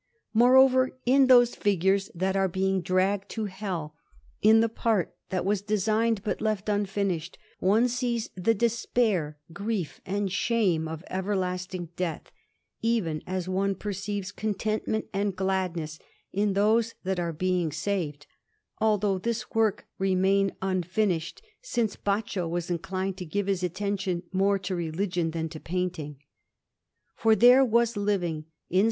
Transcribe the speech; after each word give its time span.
Moreover, 0.33 0.97
in 1.05 1.27
those 1.27 1.53
figures 1.53 2.09
that 2.15 2.35
are 2.35 2.47
being 2.47 2.81
dragged 2.81 3.29
to 3.33 3.45
Hell, 3.45 3.93
in 4.41 4.59
the 4.59 4.67
part 4.67 5.13
that 5.29 5.45
was 5.45 5.61
designed 5.61 6.23
but 6.23 6.41
left 6.41 6.69
unfinished, 6.69 7.37
one 7.59 7.87
sees 7.87 8.31
the 8.33 8.55
despair, 8.55 9.37
grief, 9.53 10.01
and 10.03 10.31
shame 10.31 10.87
of 10.87 11.03
everlasting 11.07 11.89
death, 11.95 12.31
even 12.81 13.21
as 13.27 13.47
one 13.47 13.75
perceives 13.75 14.31
contentment 14.31 15.05
and 15.13 15.35
gladness 15.35 15.99
in 16.33 16.53
those 16.53 16.95
that 17.03 17.19
are 17.19 17.31
being 17.31 17.71
saved; 17.71 18.25
although 18.79 19.19
this 19.19 19.51
work 19.53 19.85
remained 19.99 20.55
unfinished, 20.63 21.43
since 21.61 21.95
Baccio 21.95 22.47
was 22.47 22.71
inclined 22.71 23.17
to 23.17 23.23
give 23.27 23.45
his 23.45 23.61
attention 23.61 24.23
more 24.31 24.57
to 24.57 24.73
religion 24.75 25.29
than 25.29 25.47
to 25.49 25.59
painting. 25.59 26.17
For 27.15 27.35
there 27.35 27.63
was 27.63 27.95
living 27.95 28.45
in 28.67 28.79
S. 28.79 28.79